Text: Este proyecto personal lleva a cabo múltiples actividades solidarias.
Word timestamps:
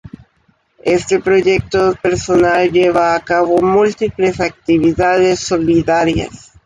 Este 0.83 1.19
proyecto 1.19 1.93
personal 2.01 2.71
lleva 2.71 3.13
a 3.13 3.19
cabo 3.23 3.61
múltiples 3.61 4.39
actividades 4.39 5.41
solidarias. 5.41 6.51